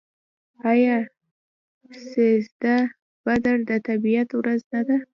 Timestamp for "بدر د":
3.25-3.71